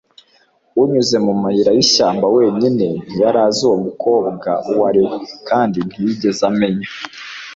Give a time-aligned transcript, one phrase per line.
[0.81, 2.85] unyuze mu mayira yishyamba wenyine.
[3.05, 5.15] ntiyari azi uwo mukobwa uwo ari we,
[5.49, 6.87] kandi ntiyigeze amenya